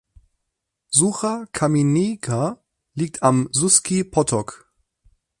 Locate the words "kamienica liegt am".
1.51-3.49